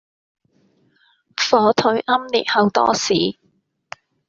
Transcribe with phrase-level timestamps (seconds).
[1.37, 3.13] 火腿奄列厚多士